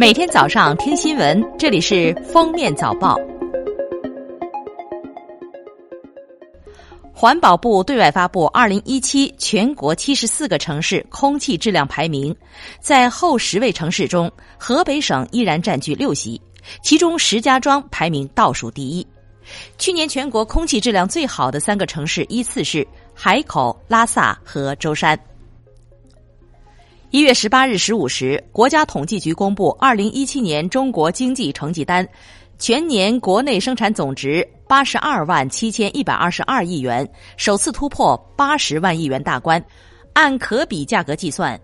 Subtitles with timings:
[0.00, 3.18] 每天早上听新闻，这里是《封面早报》。
[7.12, 12.34] 环保部对外发布二零一七全国七十四个城市空气质量排名，
[12.80, 16.40] 在后十位城市中，河北省依然占据六席，
[16.82, 19.06] 其中石家庄排名倒数第一。
[19.76, 25.18] 去年全国空气质量最好的三个城市依次是海口、拉萨和舟山。
[27.10, 32.08] 一月十八日十五时，国家统计局公布二零一七年中国经济成绩单，
[32.56, 39.60] 全年国内生产总值八十二万七千一百二十二亿元，首次突破八十万亿元大关。
[40.12, 41.60] 按可比价格计算，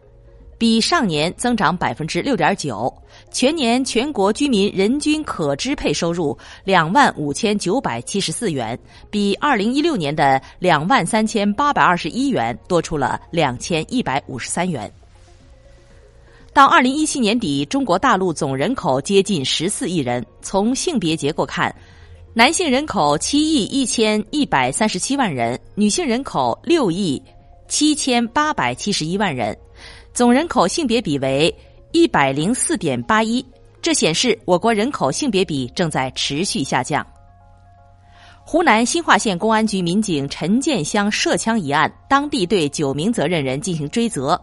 [0.59, 2.93] 比上年增长百分之六点九。
[3.31, 8.77] 全年全国居民人均可支配收入两万五千九百七十四元，
[9.13, 14.91] 比二零一六年的两万三千八百二十一元多出了两千一百五十三元。
[16.57, 20.25] 到二零一七年底，中国大陆总人口接近十四亿人。
[20.41, 21.71] 从性别结构看，
[22.33, 27.23] 男性人口七亿一千一百三十七万人，女性人口六亿
[27.69, 29.55] 七千八百七十一万人，
[30.15, 31.55] 总人口性别比为
[31.93, 33.45] 一百零四点八一。
[33.83, 37.07] 这显示我国人口性别比正在持续下降。
[38.47, 44.41] 湖南新化县公安局民警陈建香涉枪一案，当地对九名责任人进行追责。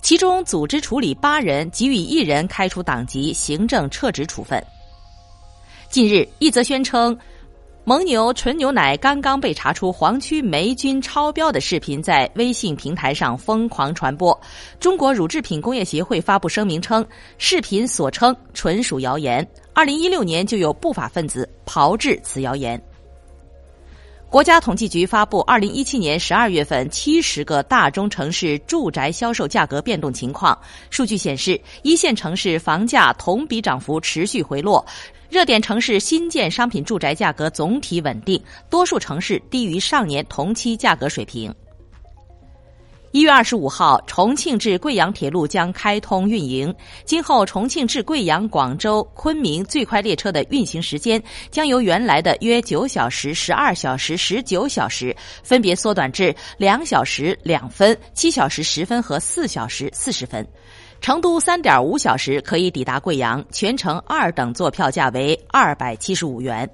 [0.00, 4.62] 其中组织处理八人，给予一人开除党籍、行政撤职处分。
[5.88, 7.18] 近日，一则宣称
[7.84, 14.38] 蒙牛纯牛奶刚刚被查出黄曲霉菌超标的视频在微信平台上疯狂传播。
[14.78, 17.04] 中国乳制品工业协会发布声明称，
[17.38, 19.46] 视频所称纯属谣言。
[19.72, 22.78] 二零一六年就有不法分子炮制此谣言。
[24.30, 30.56] 国家统计局发布二零一七年十二月份七十个大中城市住宅销售价格变动情况。
[30.90, 34.84] 数据显示，一线城市房价同比涨幅持续回落，
[35.30, 41.52] 热点城市新建商品住宅价格总体稳定，多数城市低于上年同期价格水平。
[43.10, 46.72] 一月二十五号，重庆至贵阳铁路将开通运营。
[47.06, 60.46] 今后，重庆至贵阳、广州、昆明最快列车的运行时间将由原来的约九小时、十二小时、十九小时，分别缩短至两小时两分、七小时十分和四小时四十分。
[61.00, 66.68] 成都三点五小时可以抵达贵阳，全程二等座票价为二百七十五元。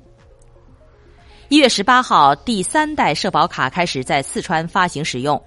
[1.48, 5.40] 一月十八号，第三代社保卡开始在四川发行使用。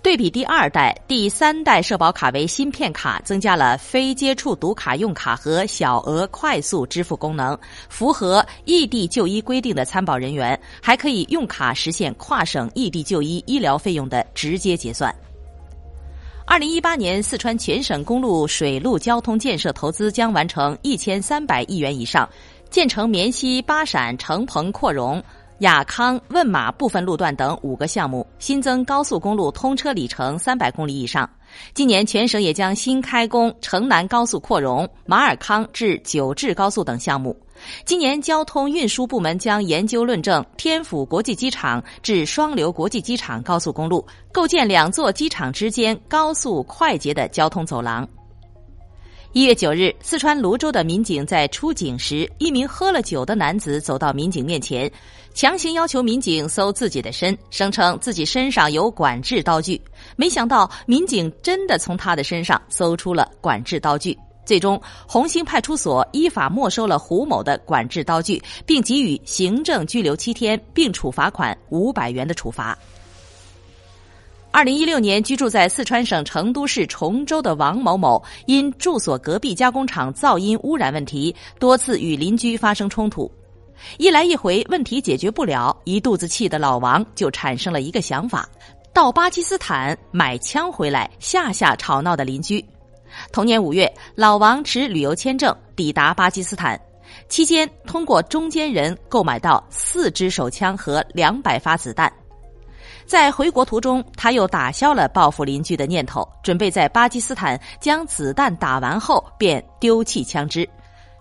[0.00, 7.58] 对比第二代、第三代社保卡为芯片卡，增加了非接触读卡用卡和小额快速支付功能。
[7.88, 15.14] 符合异地就医规定的参保人员，还可以用卡实现跨省异地就医医疗费用的直接结算。
[16.46, 22.26] 二零一八年，四川全省公路、水路交通建设投资将完成一千三百亿元以上，
[22.70, 25.22] 建成绵西巴陕成彭扩容。
[25.58, 31.28] 雅康汶马部分路段等五个项目新增高速公路通车里程三百公里以上。
[31.74, 37.36] 今年全省也将新开工城南高速扩容、马尔康至九至高速等项目。
[37.84, 48.08] 今年交通运输部门将研究论证天府国际机场至双流国际机场高速公路，构建两座机场之间高速快捷的交通走廊。
[49.34, 54.90] 一月九日，四川泸州的民警在出警时，一名喝了酒的男子走到民警面前，
[55.34, 59.78] 强行要求民警搜自己的身，声称自己身上有管制刀具。
[60.16, 64.18] 没想到，民警真的从他的身上搜出了管制刀具。
[64.46, 72.76] 最终，红星派出所依法没收了胡某的管制刀具，并给予行政拘留七天，并处罚款五百元的处罚。
[74.50, 83.30] 二零一六年，居住在四川省成都市崇州的王某某，因住所隔壁加工厂噪音污染问题，多次与邻居发生冲突。
[83.98, 88.48] 一来一回，问题解决不了，一肚子气的老王就产生了一个想法：
[88.92, 92.64] 到巴基斯坦买枪回来吓吓吵闹的邻居。
[93.30, 96.80] 同年五月，老王持旅游签证抵达巴基斯坦，
[97.28, 102.12] 期间通过中间人购买到四支手枪和两百发子弹。
[103.08, 110.68] 在回国途中，他又打消了报复邻居的念头，准备在巴基斯坦将子弹打完后便丢弃枪支。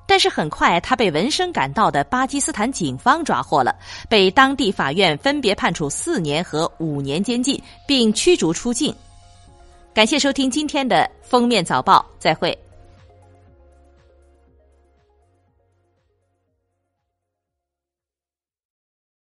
[0.05, 3.73] 但是很快，他被闻声赶到的巴基斯坦警方抓获了，
[4.09, 7.57] 被当地法院分别判处四年和五年监禁，
[7.87, 8.93] 并驱逐出境。
[9.93, 12.66] 感谢收听今天的封面早报，再会。